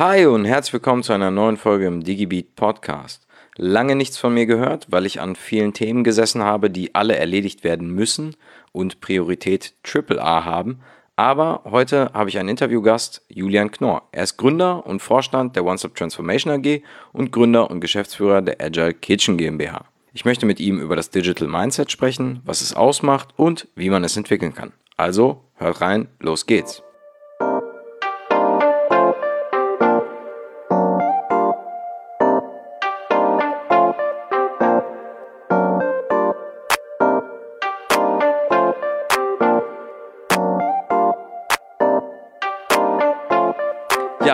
[0.00, 3.26] Hi und herzlich willkommen zu einer neuen Folge im DigiBeat Podcast.
[3.56, 7.64] Lange nichts von mir gehört, weil ich an vielen Themen gesessen habe, die alle erledigt
[7.64, 8.34] werden müssen
[8.72, 10.80] und Priorität AAA haben.
[11.16, 14.08] Aber heute habe ich einen Interviewgast, Julian Knorr.
[14.10, 16.80] Er ist Gründer und Vorstand der OneStop Transformation AG
[17.12, 19.84] und Gründer und Geschäftsführer der Agile Kitchen GmbH.
[20.14, 24.02] Ich möchte mit ihm über das Digital Mindset sprechen, was es ausmacht und wie man
[24.02, 24.72] es entwickeln kann.
[24.96, 26.82] Also, hört rein, los geht's.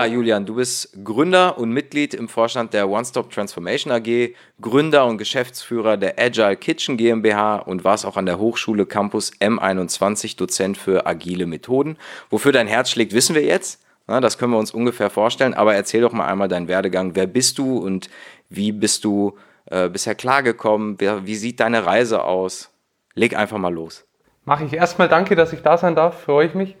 [0.07, 5.97] Julian, du bist Gründer und Mitglied im Vorstand der One-Stop Transformation AG, Gründer und Geschäftsführer
[5.97, 11.45] der Agile Kitchen GmbH und warst auch an der Hochschule Campus M21 Dozent für agile
[11.45, 11.97] Methoden.
[12.29, 13.83] Wofür dein Herz schlägt, wissen wir jetzt.
[14.07, 15.53] Das können wir uns ungefähr vorstellen.
[15.53, 17.15] Aber erzähl doch mal einmal deinen Werdegang.
[17.15, 18.09] Wer bist du und
[18.49, 20.97] wie bist du äh, bisher klargekommen?
[20.99, 22.71] Wie sieht deine Reise aus?
[23.13, 24.05] Leg einfach mal los.
[24.45, 26.21] Mache ich erstmal danke, dass ich da sein darf.
[26.21, 26.75] Freue ich mich.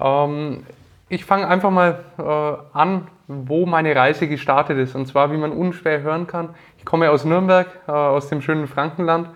[0.00, 0.64] Ähm,
[1.08, 4.94] ich fange einfach mal äh, an, wo meine Reise gestartet ist.
[4.94, 6.50] Und zwar, wie man unschwer hören kann.
[6.78, 9.28] Ich komme aus Nürnberg, äh, aus dem schönen Frankenland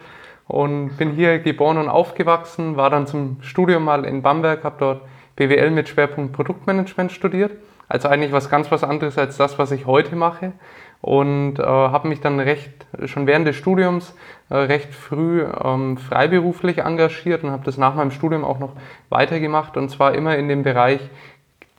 [0.46, 5.02] und bin hier geboren und aufgewachsen, war dann zum Studium mal in Bamberg, habe dort
[5.36, 7.52] BWL mit Schwerpunkt Produktmanagement studiert.
[7.88, 10.52] Also eigentlich was ganz was anderes als das, was ich heute mache.
[11.00, 14.16] Und äh, habe mich dann recht, schon während des Studiums
[14.50, 18.72] äh, recht früh ähm, freiberuflich engagiert und habe das nach meinem Studium auch noch
[19.08, 19.76] weitergemacht.
[19.76, 21.00] Und zwar immer in dem Bereich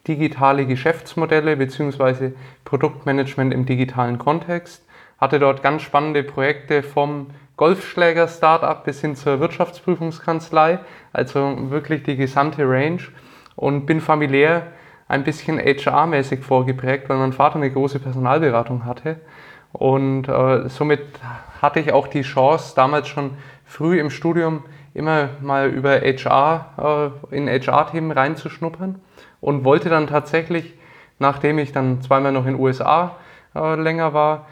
[0.09, 2.31] digitale Geschäftsmodelle bzw.
[2.65, 4.85] Produktmanagement im digitalen Kontext.
[5.19, 10.80] Hatte dort ganz spannende Projekte vom Golfschläger-Startup bis hin zur Wirtschaftsprüfungskanzlei,
[11.13, 13.02] also wirklich die gesamte Range
[13.55, 14.67] und bin familiär
[15.07, 19.17] ein bisschen HR-mäßig vorgeprägt, weil mein Vater eine große Personalberatung hatte
[19.73, 21.02] und äh, somit
[21.61, 23.31] hatte ich auch die Chance, damals schon
[23.65, 29.02] früh im Studium immer mal über HR, äh, in HR-Themen reinzuschnuppern
[29.42, 30.73] und wollte dann tatsächlich,
[31.20, 33.17] nachdem ich dann zweimal noch in den USA
[33.55, 34.48] äh, länger war,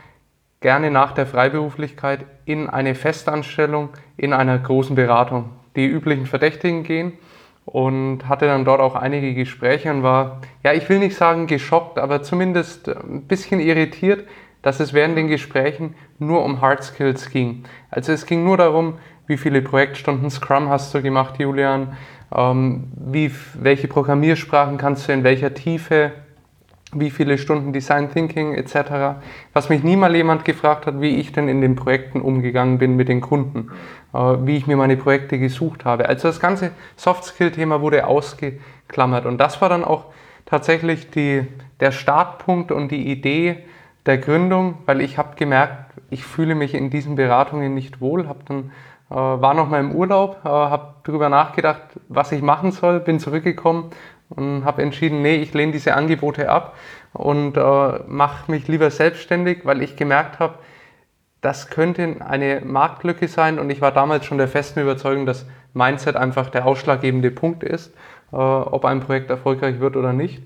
[0.59, 7.13] gerne nach der Freiberuflichkeit in eine Festanstellung in einer großen Beratung, die üblichen Verdächtigen gehen
[7.65, 11.99] und hatte dann dort auch einige Gespräche und war, ja, ich will nicht sagen geschockt,
[11.99, 14.25] aber zumindest ein bisschen irritiert,
[14.61, 17.63] dass es während den Gesprächen nur um Hard Skills ging.
[17.91, 18.95] Also es ging nur darum,
[19.27, 21.97] wie viele Projektstunden Scrum hast du gemacht, Julian,
[22.29, 26.11] wie, welche Programmiersprachen kannst du in welcher Tiefe,
[26.93, 29.19] wie viele Stunden Design Thinking etc.
[29.53, 33.09] Was mich niemals jemand gefragt hat, wie ich denn in den Projekten umgegangen bin mit
[33.09, 33.71] den Kunden,
[34.13, 36.07] äh, wie ich mir meine Projekte gesucht habe.
[36.07, 40.05] Also das ganze Soft-Skill-Thema wurde ausgeklammert und das war dann auch
[40.45, 41.45] tatsächlich die,
[41.81, 43.57] der Startpunkt und die Idee
[44.05, 48.39] der Gründung, weil ich habe gemerkt, ich fühle mich in diesen Beratungen nicht wohl, habe
[48.45, 48.71] dann
[49.15, 53.91] war noch mal im Urlaub, äh, habe darüber nachgedacht, was ich machen soll, bin zurückgekommen
[54.29, 56.75] und habe entschieden, nee, ich lehne diese Angebote ab
[57.13, 60.55] und äh, mache mich lieber selbstständig, weil ich gemerkt habe,
[61.41, 66.15] das könnte eine Marktlücke sein und ich war damals schon der festen Überzeugung, dass Mindset
[66.15, 67.93] einfach der ausschlaggebende Punkt ist,
[68.33, 70.43] äh, ob ein Projekt erfolgreich wird oder nicht.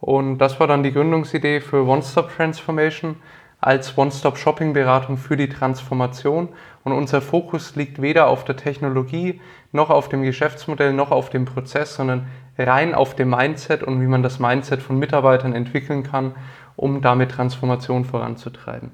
[0.00, 3.16] Und das war dann die Gründungsidee für One-Stop Transformation
[3.64, 6.50] als One-Stop-Shopping-Beratung für die Transformation.
[6.84, 9.40] Und unser Fokus liegt weder auf der Technologie,
[9.72, 12.26] noch auf dem Geschäftsmodell, noch auf dem Prozess, sondern
[12.58, 16.34] rein auf dem Mindset und wie man das Mindset von Mitarbeitern entwickeln kann,
[16.76, 18.90] um damit Transformation voranzutreiben.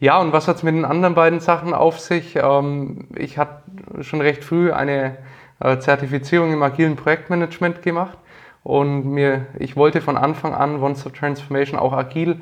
[0.00, 2.36] Ja, und was hat es mit den anderen beiden Sachen auf sich?
[2.36, 3.62] Ähm, ich hatte
[4.02, 5.16] schon recht früh eine
[5.60, 8.18] äh, Zertifizierung im agilen Projektmanagement gemacht
[8.62, 12.40] und mir, ich wollte von Anfang an One-Stop Transformation auch agil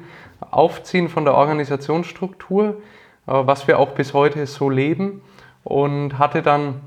[0.50, 2.74] aufziehen von der Organisationsstruktur, äh,
[3.26, 5.22] was wir auch bis heute so leben.
[5.64, 6.80] Und hatte dann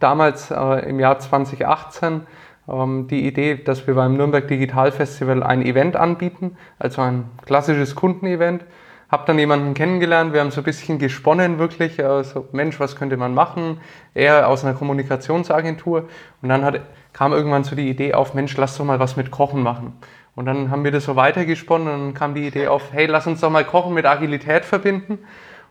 [0.00, 2.22] damals äh, im Jahr 2018
[2.68, 7.94] ähm, die Idee, dass wir beim Nürnberg Digital Festival ein Event anbieten, also ein klassisches
[7.94, 8.64] Kundenevent.
[9.10, 12.94] Hab dann jemanden kennengelernt, wir haben so ein bisschen gesponnen wirklich, äh, so Mensch, was
[12.94, 13.80] könnte man machen?
[14.14, 16.08] Er aus einer Kommunikationsagentur
[16.42, 16.80] und dann hat,
[17.20, 19.92] kam irgendwann so die Idee auf, Mensch, lass doch mal was mit Kochen machen.
[20.34, 23.26] Und dann haben wir das so weitergesponnen und dann kam die Idee auf, hey, lass
[23.26, 25.18] uns doch mal Kochen mit Agilität verbinden.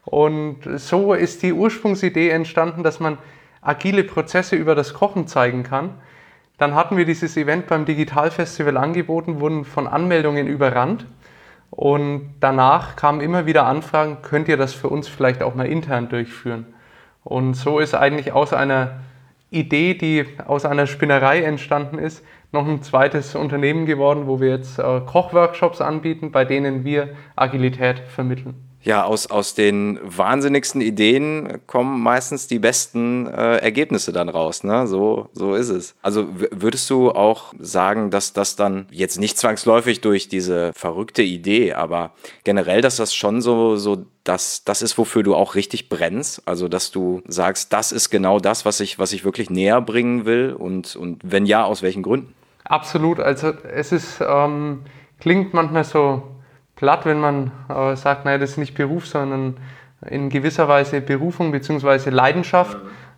[0.06, 3.18] Und so ist die Ursprungsidee entstanden, dass man
[3.64, 5.96] agile Prozesse über das Kochen zeigen kann.
[6.60, 11.08] Dann hatten wir dieses Event beim Digitalfestival angeboten, wurden von Anmeldungen überrannt.
[11.72, 16.10] Und danach kamen immer wieder Anfragen, könnt ihr das für uns vielleicht auch mal intern
[16.10, 16.68] durchführen?
[17.24, 19.00] Und so ist eigentlich aus einer
[19.52, 24.80] Idee, die aus einer Spinnerei entstanden ist, noch ein zweites Unternehmen geworden, wo wir jetzt
[24.80, 28.69] äh, Kochworkshops anbieten, bei denen wir Agilität vermitteln.
[28.82, 34.64] Ja, aus, aus den wahnsinnigsten Ideen kommen meistens die besten äh, Ergebnisse dann raus.
[34.64, 34.88] Ne?
[34.88, 35.96] So, so ist es.
[36.02, 41.74] Also würdest du auch sagen, dass das dann jetzt nicht zwangsläufig durch diese verrückte Idee,
[41.74, 42.12] aber
[42.46, 46.48] generell, dass das schon so, so das, das ist, wofür du auch richtig brennst.
[46.48, 50.26] Also, dass du sagst, das ist genau das, was ich, was ich wirklich näher bringen
[50.26, 52.34] will und, und wenn ja, aus welchen Gründen?
[52.64, 53.20] Absolut.
[53.20, 54.84] Also es ist, ähm,
[55.20, 56.22] klingt manchmal so
[56.80, 59.58] platt, wenn man äh, sagt, naja, das ist nicht Beruf, sondern
[60.10, 62.10] in gewisser Weise Berufung bzw.
[62.10, 62.78] Leidenschaft.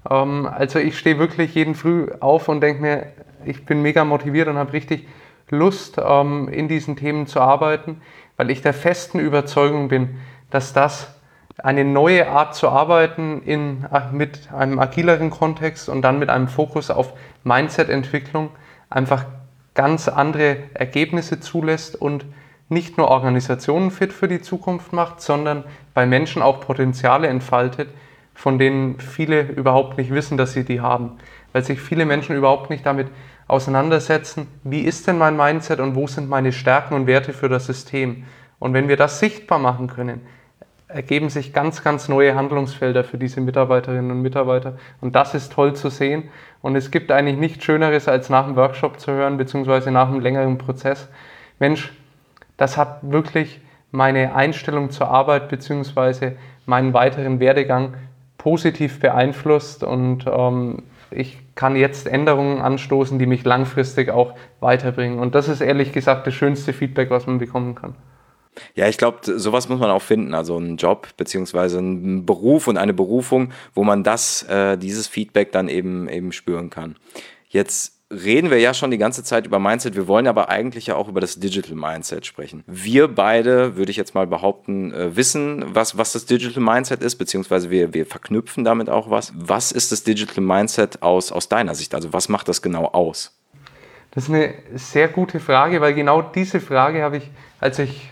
[0.10, 3.06] Ähm, also ich stehe wirklich jeden Früh auf und denke mir,
[3.46, 5.08] ich bin mega motiviert und habe richtig
[5.52, 8.02] Lust, ähm, in diesen Themen zu arbeiten,
[8.36, 10.18] weil ich der festen Überzeugung bin,
[10.50, 11.14] dass das
[11.60, 16.48] eine neue Art zu arbeiten in, äh, mit einem agileren Kontext und dann mit einem
[16.48, 18.50] Fokus auf Mindset-Entwicklung
[18.90, 19.26] einfach
[19.76, 22.26] ganz andere Ergebnisse zulässt und
[22.72, 27.90] nicht nur Organisationen fit für die Zukunft macht, sondern bei Menschen auch Potenziale entfaltet,
[28.34, 31.18] von denen viele überhaupt nicht wissen, dass sie die haben.
[31.52, 33.08] Weil sich viele Menschen überhaupt nicht damit
[33.48, 37.66] auseinandersetzen, wie ist denn mein Mindset und wo sind meine Stärken und Werte für das
[37.66, 38.24] System.
[38.58, 40.22] Und wenn wir das sichtbar machen können,
[40.88, 44.78] ergeben sich ganz, ganz neue Handlungsfelder für diese Mitarbeiterinnen und Mitarbeiter.
[45.02, 46.30] Und das ist toll zu sehen.
[46.62, 50.22] Und es gibt eigentlich nichts Schöneres, als nach dem Workshop zu hören, beziehungsweise nach einem
[50.22, 51.10] längeren Prozess.
[51.60, 51.94] Mensch,
[52.62, 53.60] das hat wirklich
[53.90, 56.34] meine Einstellung zur Arbeit bzw.
[56.68, 57.96] meinen weiteren Werdegang
[58.38, 65.18] positiv beeinflusst und ähm, ich kann jetzt Änderungen anstoßen, die mich langfristig auch weiterbringen.
[65.18, 67.96] Und das ist ehrlich gesagt das schönste Feedback, was man bekommen kann.
[68.76, 70.36] Ja, ich glaube, sowas muss man auch finden.
[70.36, 75.52] Also einen Job beziehungsweise einen Beruf und eine Berufung, wo man das, äh, dieses Feedback
[75.52, 76.96] dann eben eben spüren kann.
[77.50, 79.96] Jetzt reden wir ja schon die ganze Zeit über Mindset.
[79.96, 82.64] Wir wollen aber eigentlich ja auch über das Digital Mindset sprechen.
[82.68, 87.16] Wir beide, würde ich jetzt mal behaupten, äh, wissen, was, was das Digital Mindset ist,
[87.16, 89.34] beziehungsweise wir, wir verknüpfen damit auch was.
[89.36, 91.96] Was ist das Digital Mindset aus, aus deiner Sicht?
[91.96, 93.38] Also was macht das genau aus?
[94.12, 98.11] Das ist eine sehr gute Frage, weil genau diese Frage habe ich, als ich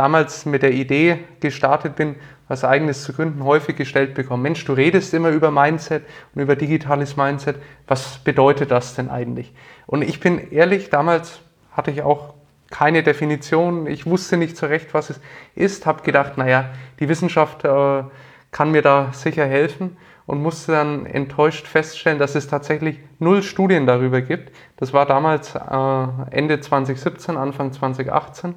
[0.00, 2.16] damals mit der Idee gestartet bin,
[2.48, 4.42] was eigenes zu gründen, häufig gestellt bekommen.
[4.42, 6.04] Mensch, du redest immer über Mindset
[6.34, 7.56] und über digitales Mindset.
[7.86, 9.52] Was bedeutet das denn eigentlich?
[9.86, 11.40] Und ich bin ehrlich, damals
[11.72, 12.32] hatte ich auch
[12.70, 13.86] keine Definition.
[13.86, 15.20] Ich wusste nicht so recht, was es
[15.54, 15.84] ist.
[15.84, 18.04] Habe gedacht, naja, die Wissenschaft äh,
[18.52, 23.86] kann mir da sicher helfen und musste dann enttäuscht feststellen, dass es tatsächlich null Studien
[23.86, 24.50] darüber gibt.
[24.78, 28.54] Das war damals äh, Ende 2017, Anfang 2018.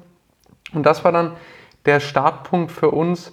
[0.72, 1.32] Und das war dann
[1.84, 3.32] der Startpunkt für uns,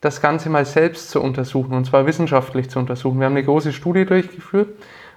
[0.00, 3.20] das Ganze mal selbst zu untersuchen, und zwar wissenschaftlich zu untersuchen.
[3.20, 4.70] Wir haben eine große Studie durchgeführt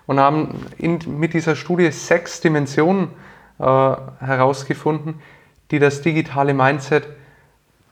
[0.05, 3.09] und haben in, mit dieser Studie sechs Dimensionen
[3.57, 5.21] äh, herausgefunden,
[5.71, 7.07] die das digitale Mindset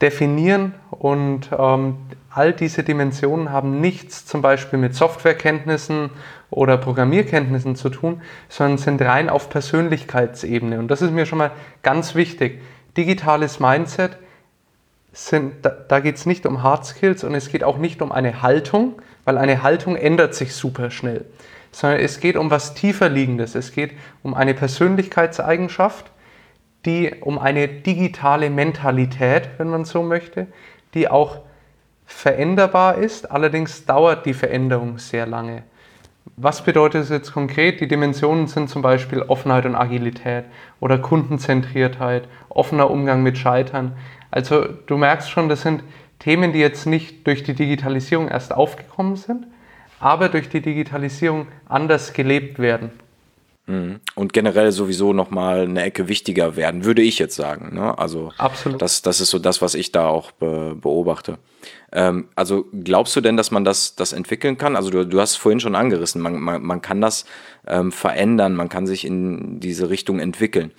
[0.01, 1.95] definieren und ähm,
[2.29, 6.09] all diese Dimensionen haben nichts zum Beispiel mit Softwarekenntnissen
[6.49, 10.79] oder Programmierkenntnissen zu tun, sondern sind rein auf Persönlichkeitsebene.
[10.79, 11.51] Und das ist mir schon mal
[11.83, 12.61] ganz wichtig.
[12.97, 14.17] Digitales Mindset
[15.11, 18.11] sind, da, da geht es nicht um Hard Skills und es geht auch nicht um
[18.11, 21.25] eine Haltung, weil eine Haltung ändert sich super schnell,
[21.71, 23.55] sondern es geht um was tiefer liegendes.
[23.55, 23.91] Es geht
[24.23, 26.11] um eine Persönlichkeitseigenschaft,
[26.85, 30.47] die um eine digitale Mentalität, wenn man so möchte,
[30.93, 31.39] die auch
[32.05, 35.63] veränderbar ist, allerdings dauert die Veränderung sehr lange.
[36.35, 37.79] Was bedeutet es jetzt konkret?
[37.81, 40.45] Die Dimensionen sind zum Beispiel Offenheit und Agilität
[40.79, 43.93] oder Kundenzentriertheit, offener Umgang mit Scheitern.
[44.31, 45.83] Also du merkst schon, das sind
[46.19, 49.45] Themen, die jetzt nicht durch die Digitalisierung erst aufgekommen sind,
[49.99, 52.91] aber durch die Digitalisierung anders gelebt werden.
[53.65, 53.99] Mhm.
[54.15, 57.73] Und generell sowieso nochmal eine Ecke wichtiger werden, würde ich jetzt sagen.
[57.73, 57.97] Ne?
[57.97, 58.81] Also Absolut.
[58.81, 61.37] Das, das ist so das, was ich da auch be beobachte.
[61.93, 64.75] Ähm, also glaubst du denn, dass man das, das entwickeln kann?
[64.75, 67.25] Also du, du hast es vorhin schon angerissen, man, man, man kann das
[67.67, 70.71] ähm, verändern, man kann sich in diese Richtung entwickeln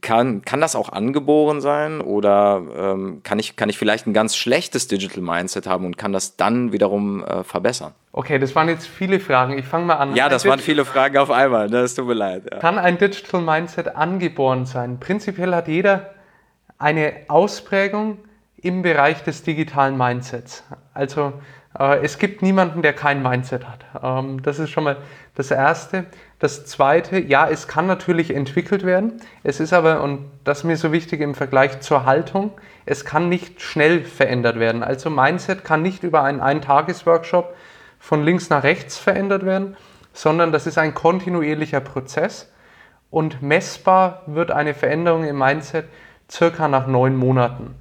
[0.00, 4.36] kann, kann das auch angeboren sein oder ähm, kann, ich, kann ich vielleicht ein ganz
[4.36, 7.92] schlechtes Digital Mindset haben und kann das dann wiederum äh, verbessern?
[8.12, 9.58] Okay, das waren jetzt viele Fragen.
[9.58, 10.14] Ich fange mal an.
[10.14, 11.68] Ja, das waren viele Fragen auf einmal.
[11.68, 12.44] Das tut mir leid.
[12.50, 12.58] Ja.
[12.58, 15.00] Kann ein Digital Mindset angeboren sein?
[15.00, 16.14] Prinzipiell hat jeder
[16.78, 18.18] eine Ausprägung
[18.66, 20.64] im Bereich des digitalen Mindsets.
[20.92, 21.32] Also
[21.78, 23.84] äh, es gibt niemanden, der kein Mindset hat.
[24.02, 24.96] Ähm, das ist schon mal
[25.34, 26.06] das Erste.
[26.38, 29.20] Das Zweite, ja, es kann natürlich entwickelt werden.
[29.42, 32.52] Es ist aber, und das ist mir so wichtig im Vergleich zur Haltung,
[32.84, 34.82] es kann nicht schnell verändert werden.
[34.82, 37.54] Also Mindset kann nicht über einen Eintagesworkshop
[37.98, 39.76] von links nach rechts verändert werden,
[40.12, 42.52] sondern das ist ein kontinuierlicher Prozess
[43.10, 45.86] und messbar wird eine Veränderung im Mindset
[46.30, 47.74] circa nach neun Monaten.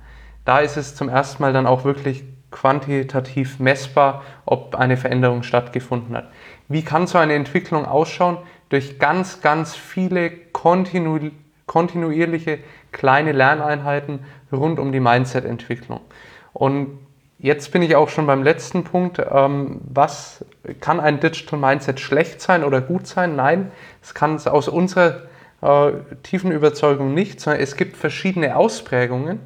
[0.46, 6.16] Da ist es zum ersten Mal dann auch wirklich quantitativ messbar, ob eine Veränderung stattgefunden
[6.16, 6.30] hat.
[6.70, 8.38] Wie kann so eine Entwicklung ausschauen?
[8.70, 11.32] Durch ganz, ganz viele kontinu
[11.66, 12.60] kontinuierliche
[12.92, 14.20] kleine Lerneinheiten
[14.52, 16.00] rund um die Mindset-Entwicklung.
[16.54, 17.00] Und
[17.40, 19.20] jetzt bin ich auch schon beim letzten Punkt.
[19.20, 20.46] Ähm, was
[20.80, 23.36] kann ein Digital Mindset schlecht sein oder gut sein?
[23.36, 23.72] Nein,
[24.02, 25.24] es kann es aus unserer
[25.62, 29.40] äh, tiefen Überzeugung nicht, sondern es gibt verschiedene Ausprägungen,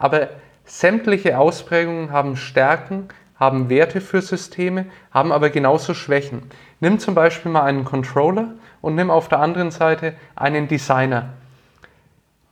[0.00, 0.30] aber
[0.64, 6.42] sämtliche Ausprägungen haben Stärken, haben Werte für Systeme, haben aber genauso Schwächen.
[6.80, 11.34] Nimm zum Beispiel mal einen Controller und nimm auf der anderen Seite einen Designer.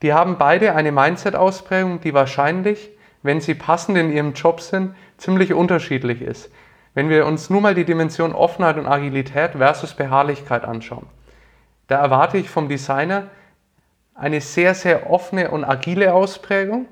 [0.03, 2.91] Die haben beide eine Mindset-Ausprägung, die wahrscheinlich,
[3.23, 6.53] wenn sie passend in ihrem Job sind, ziemlich unterschiedlich ist.
[6.93, 11.07] Wenn wir uns nur mal die Dimension Offenheit und Agilität versus Beharrlichkeit anschauen,
[11.87, 13.29] da erwarte ich vom Designer
[14.15, 16.87] eine sehr, sehr offene und agile Ausprägung,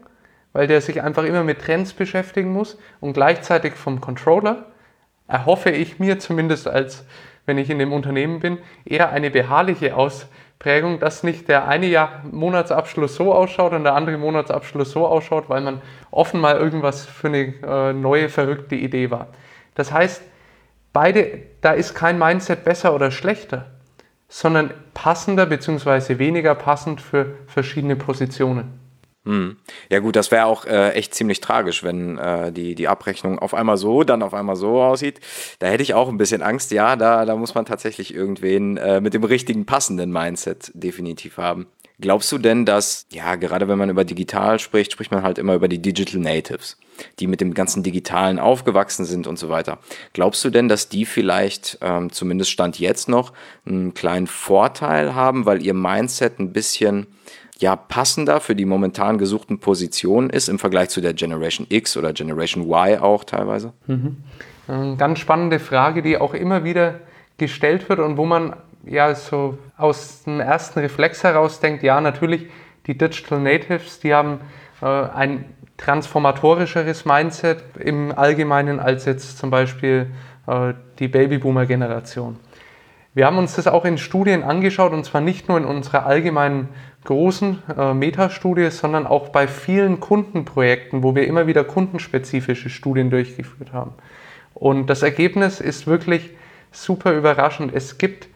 [0.56, 4.64] weil der sich einfach immer mit Trends beschäftigen muss und gleichzeitig vom Controller
[5.28, 7.04] erhoffe ich mir zumindest als
[7.44, 12.22] wenn ich in dem Unternehmen bin, eher eine beharrliche Ausprägung, dass nicht der eine Jahr
[12.30, 17.28] Monatsabschluss so ausschaut und der andere Monatsabschluss so ausschaut, weil man offen mal irgendwas für
[17.28, 19.28] eine äh, neue, verrückte Idee war.
[19.74, 20.22] Das heißt,
[20.94, 23.66] beide, da ist kein Mindset besser oder schlechter,
[24.26, 26.18] sondern passender bzw.
[26.18, 28.85] weniger passend für verschiedene Positionen.
[29.26, 29.56] Hm.
[29.90, 33.54] Ja gut, das wäre auch äh, echt ziemlich tragisch, wenn äh, die, die Abrechnung auf
[33.54, 35.18] einmal so, dann auf einmal so aussieht.
[35.58, 36.70] Da hätte ich auch ein bisschen Angst.
[36.70, 41.66] Ja, da, da muss man tatsächlich irgendwen äh, mit dem richtigen passenden Mindset definitiv haben.
[41.98, 45.54] Glaubst du denn, dass, ja, gerade wenn man über digital spricht, spricht man halt immer
[45.54, 46.76] über die Digital Natives,
[47.18, 49.78] die mit dem ganzen Digitalen aufgewachsen sind und so weiter.
[50.12, 53.32] Glaubst du denn, dass die vielleicht, ähm, zumindest Stand jetzt noch,
[53.64, 57.06] einen kleinen Vorteil haben, weil ihr Mindset ein bisschen
[57.58, 62.12] ja passender für die momentan gesuchten Positionen ist im Vergleich zu der Generation X oder
[62.12, 63.72] Generation Y auch teilweise?
[63.86, 64.16] Mhm.
[64.68, 67.00] Eine ganz spannende Frage, die auch immer wieder
[67.38, 72.46] gestellt wird und wo man ja so aus dem ersten Reflex heraus denkt, ja natürlich,
[72.86, 74.40] die Digital Natives, die haben
[74.80, 75.44] äh, ein
[75.76, 80.06] transformatorischeres Mindset im Allgemeinen als jetzt zum Beispiel
[80.46, 82.36] äh, die Babyboomer-Generation.
[83.14, 86.68] Wir haben uns das auch in Studien angeschaut und zwar nicht nur in unserer allgemeinen
[87.06, 93.72] großen äh, Metastudie, sondern auch bei vielen Kundenprojekten, wo wir immer wieder kundenspezifische Studien durchgeführt
[93.72, 93.94] haben.
[94.54, 96.30] Und das Ergebnis ist wirklich
[96.70, 97.74] super überraschend.
[97.74, 98.28] Es gibt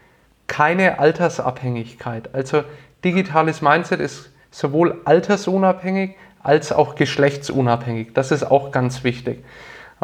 [0.46, 2.34] keine Altersabhängigkeit.
[2.34, 2.64] Also
[3.04, 8.14] digitales Mindset ist sowohl altersunabhängig als auch geschlechtsunabhängig.
[8.14, 9.44] Das ist auch ganz wichtig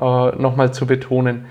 [0.00, 1.46] äh, nochmal zu betonen.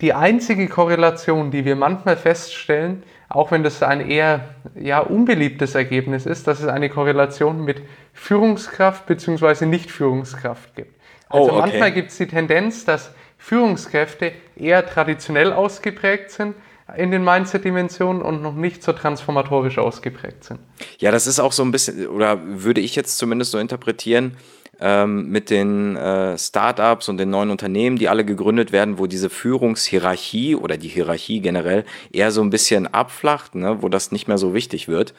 [0.00, 3.02] Die einzige Korrelation, die wir manchmal feststellen,
[3.34, 9.06] auch wenn das ein eher ja, unbeliebtes Ergebnis ist, dass es eine Korrelation mit Führungskraft
[9.06, 9.66] bzw.
[9.66, 10.94] Nicht-Führungskraft gibt.
[11.28, 11.58] Also oh, okay.
[11.58, 16.54] manchmal gibt es die Tendenz, dass Führungskräfte eher traditionell ausgeprägt sind
[16.96, 20.60] in den Mindset-Dimensionen und noch nicht so transformatorisch ausgeprägt sind.
[20.98, 24.36] Ja, das ist auch so ein bisschen, oder würde ich jetzt zumindest so interpretieren,
[24.80, 29.30] ähm, mit den äh, Startups und den neuen Unternehmen, die alle gegründet werden, wo diese
[29.30, 34.38] Führungshierarchie oder die Hierarchie generell eher so ein bisschen abflacht, ne, wo das nicht mehr
[34.38, 35.14] so wichtig wird.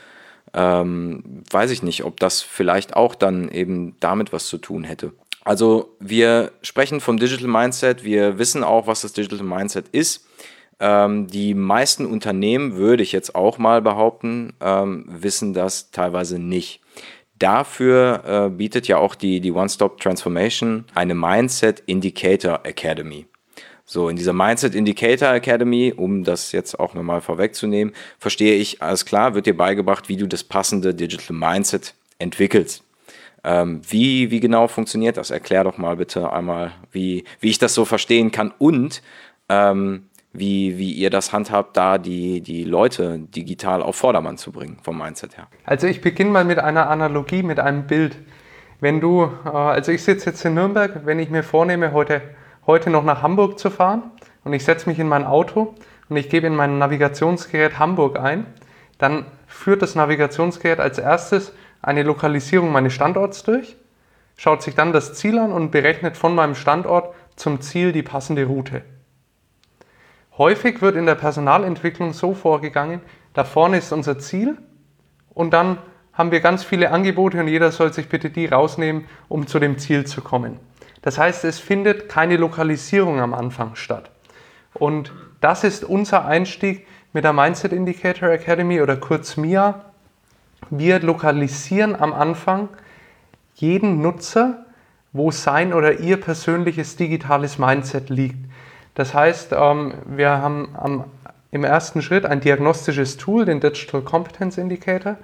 [0.53, 5.11] Ähm, weiß ich nicht, ob das vielleicht auch dann eben damit was zu tun hätte.
[5.43, 10.25] Also wir sprechen vom Digital Mindset, wir wissen auch, was das Digital Mindset ist.
[10.79, 16.81] Ähm, die meisten Unternehmen, würde ich jetzt auch mal behaupten, ähm, wissen das teilweise nicht.
[17.37, 23.25] Dafür äh, bietet ja auch die, die One-Stop Transformation eine Mindset Indicator Academy.
[23.87, 29.05] So, in dieser Mindset Indicator Academy, um das jetzt auch nochmal vorwegzunehmen, verstehe ich, alles
[29.05, 32.83] klar, wird dir beigebracht, wie du das passende Digital Mindset entwickelst.
[33.43, 35.29] Ähm, wie, wie genau funktioniert das?
[35.29, 39.03] Erklär doch mal bitte einmal, wie, wie ich das so verstehen kann und
[39.49, 44.77] ähm, wie, wie ihr das handhabt, da die, die Leute digital auf Vordermann zu bringen,
[44.83, 45.47] vom Mindset her.
[45.63, 48.17] Also ich beginne mal mit einer Analogie, mit einem Bild.
[48.81, 52.21] Wenn du, äh, also ich sitze jetzt in Nürnberg, wenn ich mir vornehme, heute,
[52.67, 54.03] heute noch nach Hamburg zu fahren
[54.43, 55.75] und ich setze mich in mein Auto
[56.09, 58.45] und ich gebe in mein Navigationsgerät Hamburg ein,
[58.97, 63.77] dann führt das Navigationsgerät als erstes eine Lokalisierung meines Standorts durch,
[64.37, 68.45] schaut sich dann das Ziel an und berechnet von meinem Standort zum Ziel die passende
[68.45, 68.81] Route.
[70.37, 73.01] Häufig wird in der Personalentwicklung so vorgegangen,
[73.33, 74.57] da vorne ist unser Ziel
[75.33, 75.77] und dann
[76.13, 79.77] haben wir ganz viele Angebote und jeder soll sich bitte die rausnehmen, um zu dem
[79.77, 80.59] Ziel zu kommen.
[81.01, 84.09] Das heißt, es findet keine Lokalisierung am Anfang statt.
[84.73, 89.85] Und das ist unser Einstieg mit der Mindset Indicator Academy oder kurz MIA.
[90.69, 92.69] Wir lokalisieren am Anfang
[93.53, 94.65] jeden Nutzer,
[95.13, 98.37] wo sein oder ihr persönliches digitales Mindset liegt.
[98.95, 100.69] Das heißt, ähm, wir haben
[101.51, 105.17] im ersten Schritt ein diagnostisches Tool, den Digital Competence Indicator,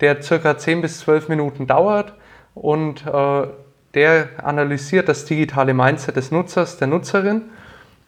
[0.00, 2.14] der circa 10 bis 12 Minuten dauert
[2.54, 3.46] und äh,
[3.94, 7.42] der analysiert das digitale Mindset des Nutzers, der Nutzerin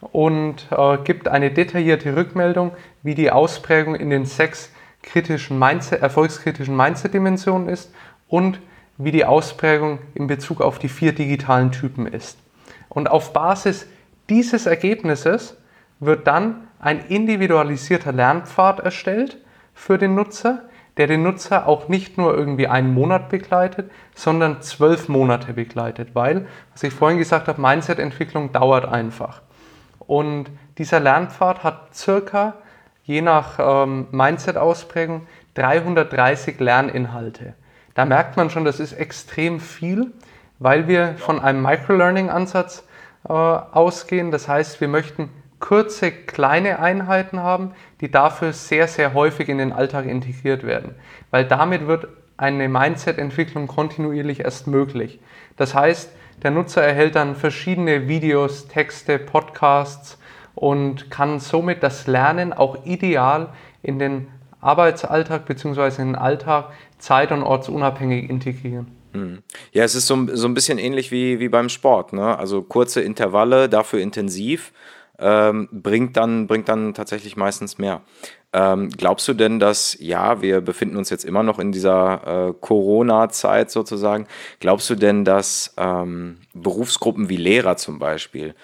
[0.00, 2.72] und äh, gibt eine detaillierte Rückmeldung,
[3.02, 4.70] wie die Ausprägung in den sechs
[5.02, 7.92] kritischen Mindset, erfolgskritischen Mindset-Dimensionen ist
[8.28, 8.60] und
[8.98, 12.38] wie die Ausprägung in Bezug auf die vier digitalen Typen ist.
[12.88, 13.86] Und auf Basis
[14.28, 15.56] dieses Ergebnisses
[16.00, 19.38] wird dann ein individualisierter Lernpfad erstellt
[19.75, 20.62] für den Nutzer,
[20.97, 26.47] der den Nutzer auch nicht nur irgendwie einen Monat begleitet, sondern zwölf Monate begleitet, weil,
[26.73, 29.42] was ich vorhin gesagt habe, Mindset-Entwicklung dauert einfach.
[29.99, 30.47] Und
[30.78, 32.54] dieser Lernpfad hat circa,
[33.04, 37.54] je nach ähm, Mindset-Ausprägung, 330 Lerninhalte.
[37.95, 40.12] Da merkt man schon, das ist extrem viel,
[40.59, 42.85] weil wir von einem Microlearning-Ansatz
[43.28, 44.30] äh, ausgehen.
[44.30, 49.73] Das heißt, wir möchten kurze, kleine Einheiten haben, die dafür sehr, sehr häufig in den
[49.73, 50.95] Alltag integriert werden.
[51.30, 55.18] Weil damit wird eine Mindset-Entwicklung kontinuierlich erst möglich.
[55.56, 56.11] Das heißt,
[56.42, 60.18] der Nutzer erhält dann verschiedene Videos, Texte, Podcasts
[60.54, 63.49] und kann somit das Lernen auch ideal
[63.83, 64.28] in den
[64.61, 66.02] Arbeitsalltag bzw.
[66.02, 66.66] in den Alltag
[66.99, 68.88] zeit- und ortsunabhängig integrieren.
[69.16, 69.42] Hm.
[69.73, 72.12] Ja, es ist so, so ein bisschen ähnlich wie, wie beim Sport.
[72.12, 72.38] Ne?
[72.38, 74.73] Also kurze Intervalle, dafür intensiv,
[75.18, 78.02] ähm, bringt, dann, bringt dann tatsächlich meistens mehr.
[78.52, 82.54] Ähm, glaubst du denn, dass, ja, wir befinden uns jetzt immer noch in dieser äh,
[82.61, 84.26] Corona-Zeit sozusagen,
[84.61, 88.54] glaubst du denn, dass ähm, Berufsgruppen wie Lehrer zum Beispiel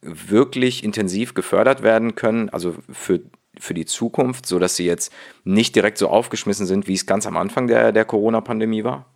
[0.00, 3.20] wirklich intensiv gefördert werden können, also für,
[3.58, 5.12] für die Zukunft, sodass sie jetzt
[5.44, 9.06] nicht direkt so aufgeschmissen sind, wie es ganz am Anfang der, der Corona-Pandemie war?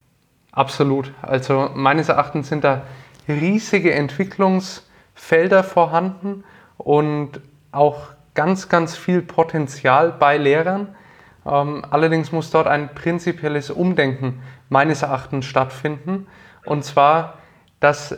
[0.56, 1.12] Absolut.
[1.20, 2.84] Also meines Erachtens sind da
[3.28, 6.44] riesige Entwicklungsfelder vorhanden
[6.78, 10.96] und auch ganz, ganz viel Potenzial bei Lehrern.
[11.44, 16.26] Ähm, allerdings muss dort ein prinzipielles Umdenken meines Erachtens stattfinden.
[16.64, 17.34] Und zwar,
[17.78, 18.16] dass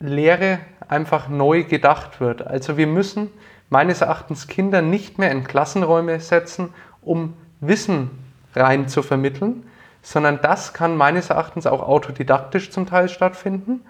[0.00, 2.44] Lehre einfach neu gedacht wird.
[2.44, 3.30] Also wir müssen
[3.70, 8.10] meines Erachtens Kinder nicht mehr in Klassenräume setzen, um Wissen
[8.56, 9.64] rein zu vermitteln,
[10.04, 13.80] sondern das kann meines Erachtens auch autodidaktisch zum Teil stattfinden.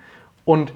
[0.45, 0.73] Und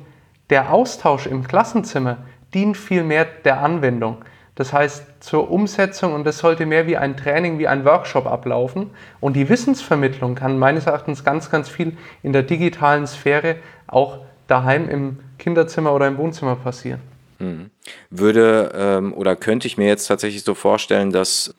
[0.51, 2.18] der Austausch im Klassenzimmer
[2.53, 4.18] dient vielmehr der Anwendung.
[4.57, 8.90] Das heißt zur Umsetzung und das sollte mehr wie ein Training, wie ein Workshop ablaufen.
[9.20, 14.88] Und die Wissensvermittlung kann meines Erachtens ganz, ganz viel in der digitalen Sphäre auch daheim
[14.88, 17.01] im Kinderzimmer oder im Wohnzimmer passieren.
[17.38, 17.70] Hm.
[18.11, 21.55] Würde ähm, oder könnte ich mir jetzt tatsächlich so vorstellen, dass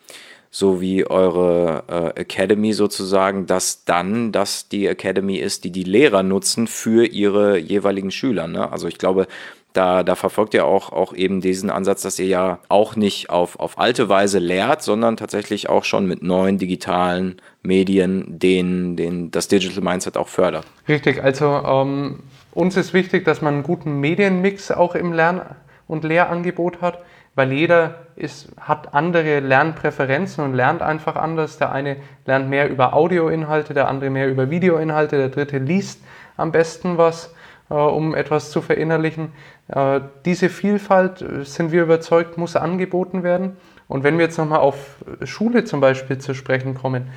[0.52, 6.24] so wie eure äh, Academy sozusagen, dass dann das die Academy ist, die die Lehrer
[6.24, 8.48] nutzen für ihre jeweiligen Schüler.
[8.48, 8.72] Ne?
[8.72, 9.28] Also ich glaube,
[9.74, 13.60] da, da verfolgt ihr auch, auch eben diesen Ansatz, dass ihr ja auch nicht auf,
[13.60, 19.48] auf alte Weise lehrt, sondern tatsächlich auch schon mit neuen digitalen Medien den, den, das
[19.48, 20.66] Digital Mindset auch fördert.
[20.88, 25.42] Richtig, also ähm, uns ist wichtig, dass man einen guten Medienmix auch im Lern-
[25.90, 27.00] und Lehrangebot hat
[27.40, 31.58] weil jeder ist, hat andere Lernpräferenzen und lernt einfach anders.
[31.58, 36.04] Der eine lernt mehr über Audioinhalte, der andere mehr über Videoinhalte, der dritte liest
[36.36, 37.34] am besten was,
[37.70, 39.32] äh, um etwas zu verinnerlichen.
[39.70, 43.56] Äh, diese Vielfalt, äh, sind wir überzeugt, muss angeboten werden.
[43.88, 47.10] Und wenn wir jetzt nochmal auf Schule zum Beispiel zu sprechen kommen,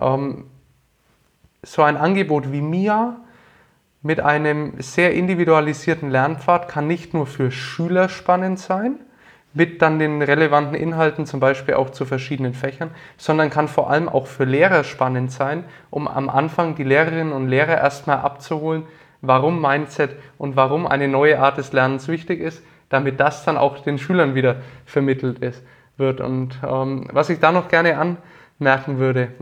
[0.00, 0.46] ähm,
[1.62, 3.16] so ein Angebot wie MIA
[4.06, 9.00] mit einem sehr individualisierten Lernpfad kann nicht nur für Schüler spannend sein,
[9.52, 14.08] mit dann den relevanten Inhalten, zum Beispiel auch zu verschiedenen Fächern, sondern kann vor allem
[14.08, 18.84] auch für Lehrer spannend sein, um am Anfang die Lehrerinnen und Lehrer erstmal abzuholen,
[19.22, 23.80] warum Mindset und warum eine neue Art des Lernens wichtig ist, damit das dann auch
[23.80, 25.64] den Schülern wieder vermittelt ist,
[25.96, 26.20] wird.
[26.20, 27.98] Und ähm, was ich da noch gerne
[28.60, 29.32] anmerken würde,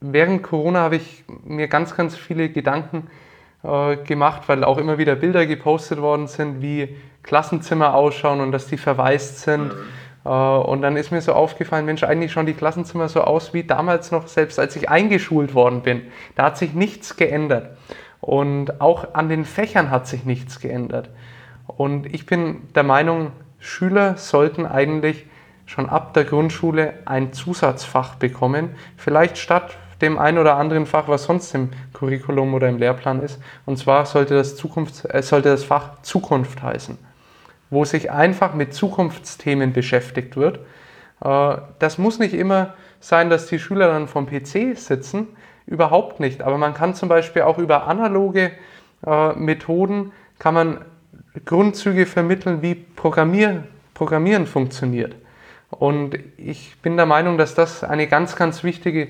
[0.00, 3.08] während Corona habe ich mir ganz, ganz viele Gedanken
[3.62, 8.66] äh, gemacht, weil auch immer wieder Bilder gepostet worden sind, wie Klassenzimmer ausschauen und dass
[8.66, 9.66] die verwaist sind.
[9.66, 9.72] Mhm.
[10.24, 13.64] Äh, und dann ist mir so aufgefallen, Mensch, eigentlich schauen die Klassenzimmer so aus wie
[13.64, 16.02] damals noch, selbst als ich eingeschult worden bin.
[16.34, 17.76] Da hat sich nichts geändert.
[18.20, 21.10] Und auch an den Fächern hat sich nichts geändert.
[21.66, 25.26] Und ich bin der Meinung, Schüler sollten eigentlich
[25.66, 31.24] schon ab der Grundschule ein Zusatzfach bekommen, vielleicht statt dem ein oder anderen Fach, was
[31.24, 33.40] sonst im Curriculum oder im Lehrplan ist.
[33.64, 36.98] Und zwar sollte das, Zukunft, äh, sollte das Fach Zukunft heißen
[37.72, 40.60] wo sich einfach mit Zukunftsthemen beschäftigt wird.
[41.24, 45.28] Äh, das muss nicht immer sein, dass die Schüler dann vom PC sitzen,
[45.66, 46.42] überhaupt nicht.
[46.42, 48.52] Aber man kann zum Beispiel auch über analoge
[49.06, 50.84] äh, Methoden, kann man
[51.46, 55.14] Grundzüge vermitteln, wie Programmier, Programmieren funktioniert.
[55.70, 59.08] Und ich bin der Meinung, dass das eine ganz, ganz wichtige,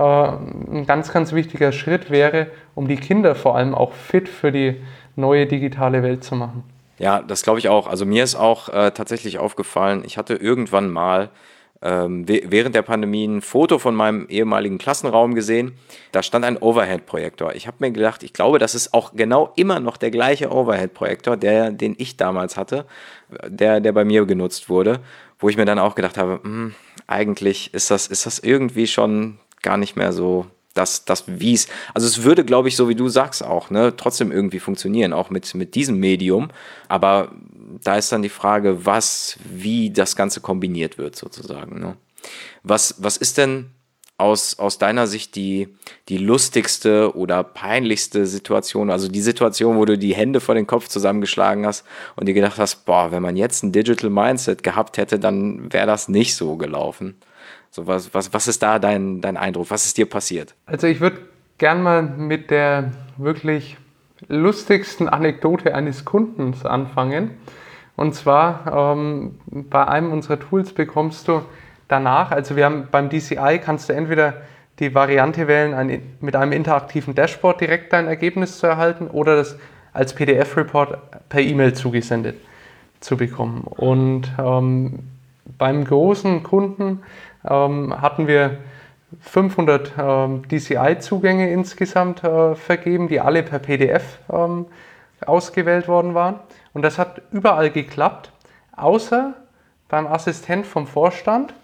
[0.00, 4.76] ein ganz, ganz wichtiger Schritt wäre, um die Kinder vor allem auch fit für die
[5.16, 6.64] neue digitale Welt zu machen.
[6.98, 7.86] Ja, das glaube ich auch.
[7.86, 11.30] Also mir ist auch äh, tatsächlich aufgefallen, ich hatte irgendwann mal
[11.82, 15.72] ähm, während der Pandemie ein Foto von meinem ehemaligen Klassenraum gesehen.
[16.12, 17.54] Da stand ein Overhead-Projektor.
[17.54, 21.36] Ich habe mir gedacht, ich glaube, das ist auch genau immer noch der gleiche Overhead-Projektor,
[21.36, 22.86] der, den ich damals hatte,
[23.48, 25.00] der, der bei mir genutzt wurde,
[25.40, 26.74] wo ich mir dann auch gedacht habe, mh, hm,
[27.08, 31.68] eigentlich ist das, ist das irgendwie schon gar nicht mehr so das, das wie es,
[31.94, 35.30] also es würde, glaube ich, so wie du sagst auch, ne, trotzdem irgendwie funktionieren, auch
[35.30, 36.48] mit, mit diesem Medium.
[36.88, 37.32] Aber
[37.82, 41.78] da ist dann die Frage, was, wie das Ganze kombiniert wird, sozusagen.
[41.80, 41.96] Ne?
[42.62, 43.70] Was, was ist denn
[44.18, 45.68] aus, aus deiner Sicht die,
[46.08, 48.90] die lustigste oder peinlichste Situation?
[48.90, 51.84] Also die Situation, wo du die Hände vor den Kopf zusammengeschlagen hast
[52.16, 55.86] und dir gedacht hast, boah, wenn man jetzt ein Digital Mindset gehabt hätte, dann wäre
[55.86, 57.16] das nicht so gelaufen.
[57.74, 59.70] So, was, was, was ist da dein, dein Eindruck?
[59.70, 60.54] Was ist dir passiert?
[60.66, 61.20] Also ich würde
[61.56, 63.78] gern mal mit der wirklich
[64.28, 67.30] lustigsten Anekdote eines Kundens anfangen.
[67.96, 71.40] Und zwar ähm, bei einem unserer Tools bekommst du
[71.88, 74.42] danach, also wir haben beim DCI kannst du entweder
[74.78, 79.56] die Variante wählen, ein, mit einem interaktiven Dashboard direkt dein Ergebnis zu erhalten oder das
[79.94, 80.98] als PDF-Report
[81.30, 82.36] per E-Mail zugesendet
[83.00, 83.62] zu bekommen.
[83.64, 84.98] Und ähm,
[85.56, 87.00] beim großen Kunden
[87.48, 88.58] ähm, hatten wir
[89.20, 94.66] 500 ähm, DCI-Zugänge insgesamt äh, vergeben, die alle per PDF ähm,
[95.26, 96.40] ausgewählt worden waren.
[96.72, 98.32] Und das hat überall geklappt,
[98.76, 99.34] außer
[99.88, 101.54] beim Assistent vom Vorstand,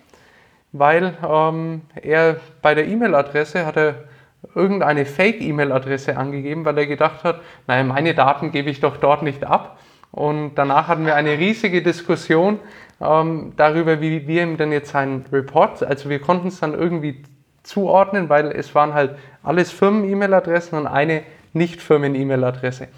[0.72, 4.08] weil ähm, er bei der E-Mail-Adresse hatte
[4.54, 9.44] irgendeine Fake-E-Mail-Adresse angegeben, weil er gedacht hat, naja, meine Daten gebe ich doch dort nicht
[9.44, 9.78] ab.
[10.10, 12.60] Und danach hatten wir eine riesige Diskussion
[13.00, 17.22] ähm, darüber, wie wir ihm denn jetzt seinen Report, also wir konnten es dann irgendwie
[17.62, 22.88] zuordnen, weil es waren halt alles Firmen-E-Mail-Adressen und eine Nicht-Firmen-E-Mail-Adresse.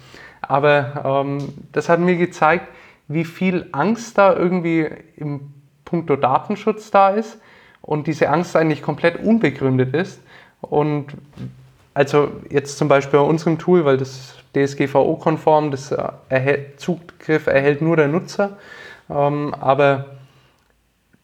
[0.41, 2.67] Aber ähm, das hat mir gezeigt,
[3.07, 4.87] wie viel Angst da irgendwie
[5.17, 5.53] im
[5.85, 7.39] Puncto Datenschutz da ist
[7.81, 10.21] und diese Angst eigentlich komplett unbegründet ist.
[10.61, 11.07] Und
[11.93, 15.91] also jetzt zum Beispiel bei unserem Tool, weil das DSGVO-konform, das
[16.29, 18.57] äh, Zugriff erhält nur der Nutzer.
[19.11, 20.05] Ähm, aber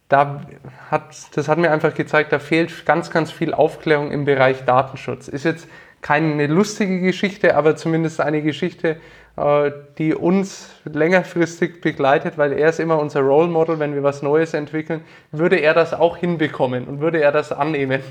[0.09, 0.41] da
[0.89, 5.27] hat, das hat mir einfach gezeigt, da fehlt ganz, ganz viel Aufklärung im Bereich Datenschutz.
[5.27, 5.67] Ist jetzt
[6.01, 8.97] keine lustige Geschichte, aber zumindest eine Geschichte,
[9.35, 14.21] äh, die uns längerfristig begleitet, weil er ist immer unser Role Model, wenn wir was
[14.21, 18.01] Neues entwickeln, würde er das auch hinbekommen und würde er das annehmen.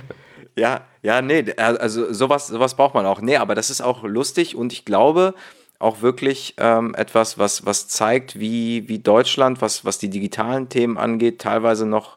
[0.56, 3.20] Ja, ja, nee, also sowas, sowas braucht man auch.
[3.20, 5.34] Nee, aber das ist auch lustig und ich glaube
[5.78, 10.98] auch wirklich ähm, etwas, was, was zeigt, wie, wie Deutschland, was, was die digitalen Themen
[10.98, 12.16] angeht, teilweise noch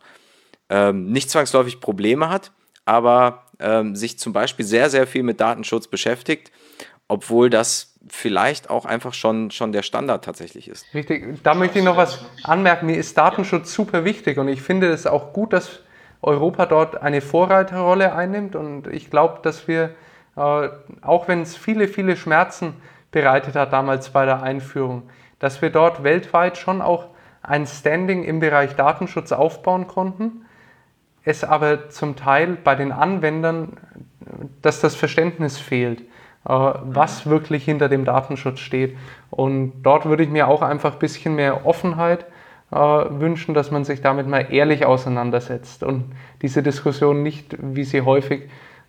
[0.69, 2.51] ähm, nicht zwangsläufig Probleme hat,
[2.85, 6.51] aber ähm, sich zum Beispiel sehr, sehr viel mit Datenschutz beschäftigt,
[7.07, 10.85] obwohl das vielleicht auch einfach schon, schon der Standard tatsächlich ist.
[10.93, 12.85] Richtig, da möchte ich noch was anmerken.
[12.85, 15.81] Mir ist Datenschutz super wichtig und ich finde es auch gut, dass
[16.21, 18.55] Europa dort eine Vorreiterrolle einnimmt.
[18.55, 19.95] Und ich glaube, dass wir,
[20.35, 20.69] äh,
[21.01, 22.73] auch wenn es viele, viele Schmerzen
[23.11, 25.03] bereitet hat damals bei der Einführung,
[25.39, 27.07] dass wir dort weltweit schon auch
[27.41, 30.45] ein Standing im Bereich Datenschutz aufbauen konnten.
[31.23, 33.77] Es aber zum Teil bei den Anwendern,
[34.61, 36.05] dass das Verständnis fehlt, äh,
[36.45, 38.97] was wirklich hinter dem Datenschutz steht.
[39.29, 42.25] Und dort würde ich mir auch einfach ein bisschen mehr Offenheit
[42.71, 48.01] äh, wünschen, dass man sich damit mal ehrlich auseinandersetzt und diese Diskussion nicht, wie sie
[48.01, 48.43] häufig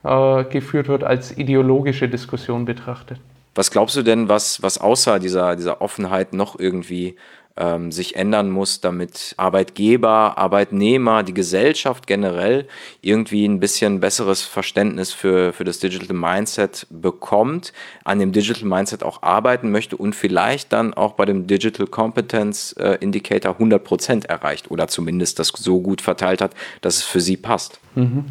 [0.04, 3.20] äh, geführt wird, als ideologische Diskussion betrachtet.
[3.54, 7.16] Was glaubst du denn, was, was außer dieser, dieser Offenheit noch irgendwie
[7.60, 12.66] ähm, sich ändern muss, damit Arbeitgeber, Arbeitnehmer, die Gesellschaft generell
[13.02, 17.72] irgendwie ein bisschen besseres Verständnis für, für das Digital Mindset bekommt,
[18.04, 22.72] an dem Digital Mindset auch arbeiten möchte und vielleicht dann auch bei dem Digital Competence
[22.74, 27.36] äh, Indicator 100% erreicht oder zumindest das so gut verteilt hat, dass es für sie
[27.36, 27.78] passt?
[27.94, 28.24] Mhm.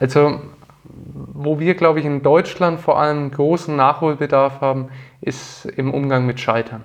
[0.00, 0.40] Also
[1.16, 4.88] wo wir, glaube ich, in Deutschland vor allem großen Nachholbedarf haben,
[5.20, 6.84] ist im Umgang mit Scheitern.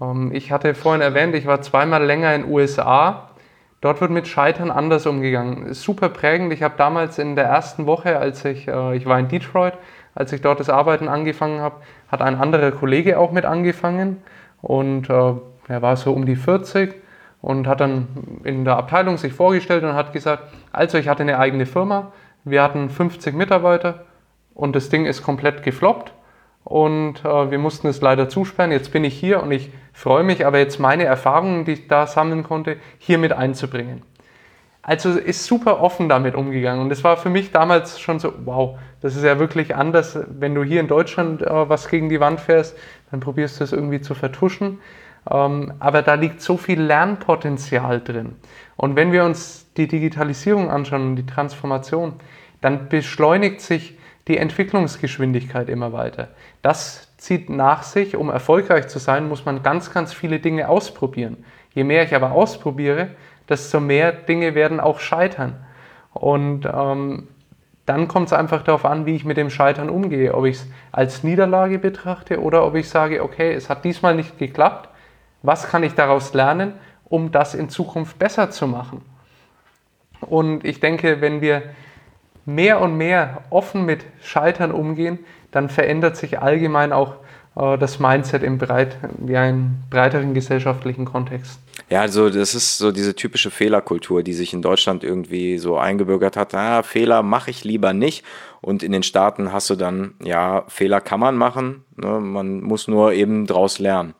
[0.00, 3.30] Ähm, ich hatte vorhin erwähnt, ich war zweimal länger in den USA.
[3.80, 5.72] Dort wird mit Scheitern anders umgegangen.
[5.74, 6.52] Super prägend.
[6.52, 9.74] Ich habe damals in der ersten Woche, als ich, äh, ich war in Detroit,
[10.14, 11.76] als ich dort das Arbeiten angefangen habe,
[12.10, 14.22] hat ein anderer Kollege auch mit angefangen.
[14.62, 15.32] Und äh,
[15.68, 16.94] er war so um die 40
[17.42, 18.08] und hat dann
[18.44, 22.12] in der Abteilung sich vorgestellt und hat gesagt, also ich hatte eine eigene Firma,
[22.44, 24.06] wir hatten 50 Mitarbeiter
[24.54, 26.12] und das Ding ist komplett gefloppt
[26.64, 28.72] und äh, wir mussten es leider zusperren.
[28.72, 32.06] Jetzt bin ich hier und ich freue mich, aber jetzt meine Erfahrungen, die ich da
[32.06, 34.02] sammeln konnte, hier mit einzubringen.
[34.82, 38.78] Also ist super offen damit umgegangen und es war für mich damals schon so, wow,
[39.02, 42.40] das ist ja wirklich anders, wenn du hier in Deutschland äh, was gegen die Wand
[42.40, 42.76] fährst,
[43.10, 44.78] dann probierst du es irgendwie zu vertuschen.
[45.28, 48.36] Ähm, aber da liegt so viel Lernpotenzial drin.
[48.76, 52.14] Und wenn wir uns die Digitalisierung anschauen und die Transformation,
[52.60, 56.28] dann beschleunigt sich die Entwicklungsgeschwindigkeit immer weiter.
[56.62, 61.44] Das zieht nach sich, um erfolgreich zu sein, muss man ganz, ganz viele Dinge ausprobieren.
[61.74, 63.08] Je mehr ich aber ausprobiere,
[63.48, 65.56] desto mehr Dinge werden auch scheitern.
[66.12, 67.28] Und ähm,
[67.86, 70.34] dann kommt es einfach darauf an, wie ich mit dem Scheitern umgehe.
[70.34, 74.38] Ob ich es als Niederlage betrachte oder ob ich sage, okay, es hat diesmal nicht
[74.38, 74.89] geklappt.
[75.42, 76.74] Was kann ich daraus lernen,
[77.04, 79.02] um das in Zukunft besser zu machen?
[80.20, 81.62] Und ich denke, wenn wir
[82.44, 85.18] mehr und mehr offen mit Scheitern umgehen,
[85.50, 87.14] dann verändert sich allgemein auch
[87.56, 91.60] äh, das Mindset im, breit, ja, im breiteren gesellschaftlichen Kontext.
[91.88, 96.36] Ja, also das ist so diese typische Fehlerkultur, die sich in Deutschland irgendwie so eingebürgert
[96.36, 96.54] hat.
[96.54, 98.24] Ah, Fehler mache ich lieber nicht.
[98.60, 102.20] Und in den Staaten hast du dann, ja, Fehler kann man machen, ne?
[102.20, 104.14] man muss nur eben draus lernen.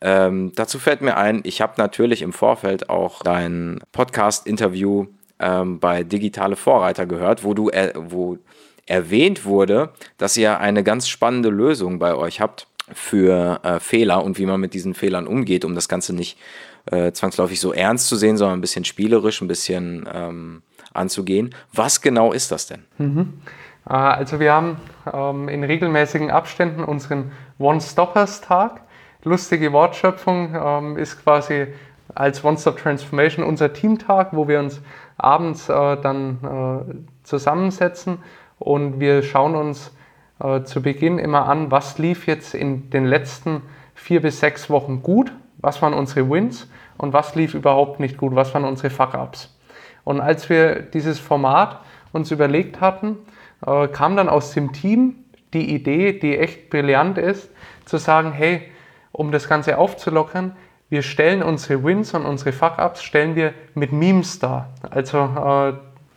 [0.00, 5.06] Ähm, dazu fällt mir ein, ich habe natürlich im Vorfeld auch dein Podcast-Interview
[5.38, 8.38] ähm, bei Digitale Vorreiter gehört, wo du, äh, wo
[8.86, 14.38] erwähnt wurde, dass ihr eine ganz spannende Lösung bei euch habt für äh, Fehler und
[14.38, 16.38] wie man mit diesen Fehlern umgeht, um das Ganze nicht
[16.90, 21.54] äh, zwangsläufig so ernst zu sehen, sondern ein bisschen spielerisch, ein bisschen ähm, anzugehen.
[21.72, 22.84] Was genau ist das denn?
[22.98, 23.34] Mhm.
[23.88, 24.76] Äh, also wir haben
[25.12, 28.80] ähm, in regelmäßigen Abständen unseren One-Stoppers-Tag.
[29.22, 31.66] Lustige Wortschöpfung ähm, ist quasi
[32.14, 34.80] als One-Stop-Transformation unser Teamtag, wo wir uns
[35.18, 38.18] abends äh, dann äh, zusammensetzen
[38.58, 39.94] und wir schauen uns
[40.42, 43.62] äh, zu Beginn immer an, was lief jetzt in den letzten
[43.94, 48.34] vier bis sechs Wochen gut, was waren unsere Wins und was lief überhaupt nicht gut,
[48.34, 49.54] was waren unsere Fuck-Ups.
[50.04, 51.80] Und als wir dieses Format
[52.12, 53.18] uns überlegt hatten,
[53.66, 55.16] äh, kam dann aus dem Team
[55.52, 57.50] die Idee, die echt brillant ist,
[57.84, 58.62] zu sagen, hey,
[59.20, 60.56] um das Ganze aufzulockern,
[60.88, 64.70] wir stellen unsere Wins und unsere Fuck-Ups stellen wir mit Memes dar.
[64.88, 65.74] Also äh,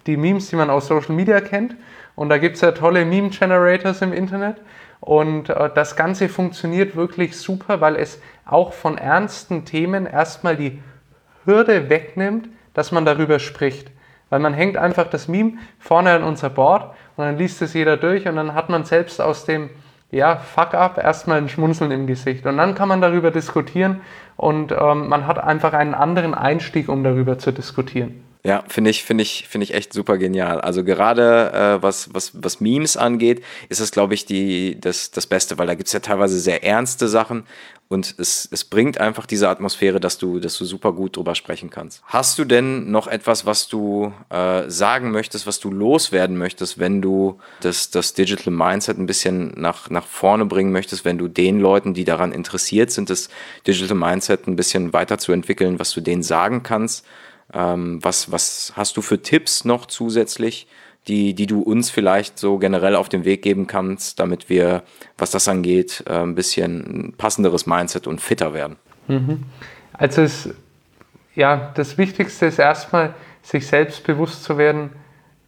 [0.08, 1.76] die Memes, die man aus Social Media kennt.
[2.16, 4.62] Und da gibt es ja tolle Meme-Generators im Internet.
[5.02, 10.82] Und äh, das Ganze funktioniert wirklich super, weil es auch von ernsten Themen erstmal die
[11.44, 13.92] Hürde wegnimmt, dass man darüber spricht.
[14.30, 17.98] Weil man hängt einfach das Meme vorne an unser Board und dann liest es jeder
[17.98, 19.70] durch und dann hat man selbst aus dem
[20.14, 22.46] ja, Fuck up erstmal ein Schmunzeln im Gesicht.
[22.46, 24.02] Und dann kann man darüber diskutieren
[24.38, 28.24] und ähm, man hat einfach einen anderen Einstieg, um darüber zu diskutieren.
[28.46, 30.60] Ja, finde ich, finde ich, finde ich echt super genial.
[30.60, 35.28] Also gerade äh, was, was, was Memes angeht, ist das, glaube ich, die, das, das
[35.28, 37.46] Beste, weil da gibt es ja teilweise sehr ernste Sachen
[37.88, 41.70] und es, es bringt einfach diese Atmosphäre, dass du, dass du super gut drüber sprechen
[41.70, 42.02] kannst.
[42.06, 47.02] Hast du denn noch etwas, was du äh, sagen möchtest, was du loswerden möchtest, wenn
[47.02, 51.60] du das, das Digital Mindset ein bisschen nach, nach vorne bringen möchtest, wenn du den
[51.60, 53.30] Leuten, die daran interessiert sind, das
[53.68, 57.06] Digital Mindset ein bisschen weiterzuentwickeln, was du denen sagen kannst?
[57.52, 60.68] Ähm, was, was hast du für Tipps noch zusätzlich,
[61.08, 64.84] die, die du uns vielleicht so generell auf den Weg geben kannst, damit wir,
[65.18, 68.78] was das angeht, äh, ein bisschen passenderes Mindset und fitter werden?
[69.08, 69.44] Mhm.
[69.94, 70.50] Also es,
[71.36, 74.92] ja, das Wichtigste ist erstmal, sich selbst bewusst zu werden,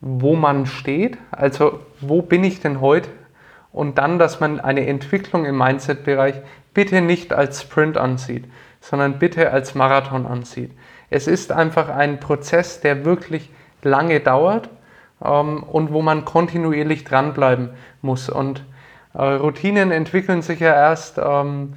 [0.02, 1.18] wo man steht.
[1.32, 3.10] Also wo bin ich denn heute?
[3.72, 6.36] Und dann, dass man eine Entwicklung im Mindset-Bereich
[6.74, 8.46] bitte nicht als Sprint ansieht,
[8.82, 10.72] sondern bitte als Marathon ansieht.
[11.16, 13.50] Es ist einfach ein Prozess, der wirklich
[13.84, 14.70] lange dauert
[15.24, 17.70] ähm, und wo man kontinuierlich dranbleiben
[18.02, 18.28] muss.
[18.28, 18.66] Und
[19.14, 21.76] äh, Routinen entwickeln sich ja erst, ähm,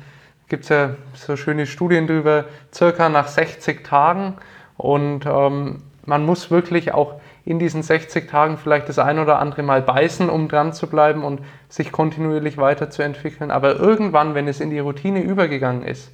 [0.48, 4.34] gibt es ja so schöne Studien drüber, circa nach 60 Tagen.
[4.76, 9.62] Und ähm, man muss wirklich auch in diesen 60 Tagen vielleicht das ein oder andere
[9.62, 13.52] Mal beißen, um dran zu bleiben und sich kontinuierlich weiterzuentwickeln.
[13.52, 16.10] Aber irgendwann, wenn es in die Routine übergegangen ist,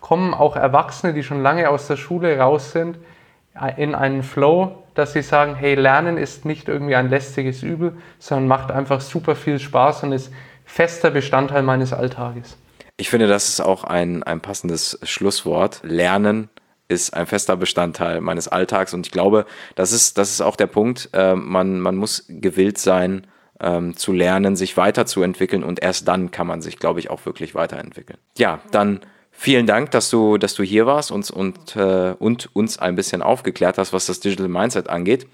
[0.00, 2.98] kommen auch Erwachsene, die schon lange aus der Schule raus sind,
[3.76, 8.48] in einen Flow, dass sie sagen, hey, Lernen ist nicht irgendwie ein lästiges Übel, sondern
[8.48, 10.32] macht einfach super viel Spaß und ist
[10.64, 12.58] fester Bestandteil meines Alltages.
[12.98, 15.80] Ich finde, das ist auch ein, ein passendes Schlusswort.
[15.82, 16.48] Lernen
[16.88, 20.66] ist ein fester Bestandteil meines Alltags und ich glaube, das ist, das ist auch der
[20.66, 21.10] Punkt.
[21.12, 23.26] Äh, man, man muss gewillt sein,
[23.60, 27.54] ähm, zu lernen, sich weiterzuentwickeln und erst dann kann man sich, glaube ich, auch wirklich
[27.54, 28.18] weiterentwickeln.
[28.36, 29.00] Ja, dann
[29.38, 33.20] Vielen Dank, dass du, dass du hier warst und, und, äh, und uns ein bisschen
[33.20, 35.26] aufgeklärt hast, was das Digital Mindset angeht.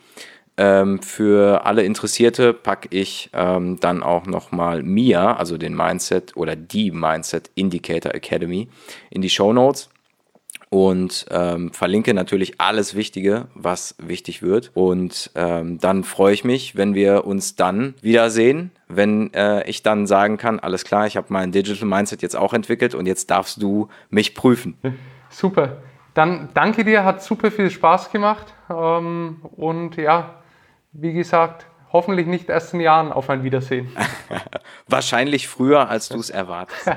[0.57, 6.57] Ähm, für alle Interessierte packe ich ähm, dann auch nochmal MIA, also den Mindset oder
[6.57, 8.69] die Mindset Indicator Academy,
[9.09, 9.89] in die Show Notes
[10.73, 14.71] und ähm, verlinke natürlich alles Wichtige, was wichtig wird.
[14.73, 20.07] Und ähm, dann freue ich mich, wenn wir uns dann wiedersehen, wenn äh, ich dann
[20.07, 23.63] sagen kann, alles klar, ich habe mein Digital Mindset jetzt auch entwickelt und jetzt darfst
[23.63, 24.79] du mich prüfen.
[25.29, 25.83] Super.
[26.15, 28.55] Dann danke dir, hat super viel Spaß gemacht.
[28.71, 30.37] Ähm, und ja,
[30.93, 33.95] wie gesagt, hoffentlich nicht erst in Jahren auf ein Wiedersehen.
[34.89, 36.91] Wahrscheinlich früher, als du es erwartest.